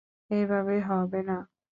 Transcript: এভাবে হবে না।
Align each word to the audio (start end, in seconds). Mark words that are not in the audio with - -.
এভাবে 0.31 0.75
হবে 0.89 1.19
না। 1.29 1.37